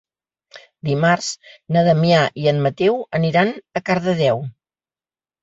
Dimarts 0.87 1.27
na 1.75 1.83
Damià 1.87 2.21
i 2.45 2.49
en 2.53 2.63
Mateu 2.65 2.99
aniran 3.21 3.53
a 3.79 3.85
Cardedeu. 3.93 4.43